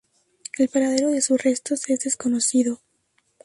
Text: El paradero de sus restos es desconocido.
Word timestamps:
El 0.57 0.67
paradero 0.67 1.11
de 1.11 1.21
sus 1.21 1.39
restos 1.43 1.87
es 1.87 1.99
desconocido. 1.99 2.81